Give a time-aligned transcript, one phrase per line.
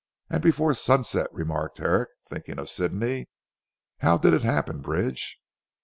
[0.31, 3.29] "And before sunset," remarked Herrick, thinking of Sidney.
[3.99, 5.37] "How did it happen, Bridge?"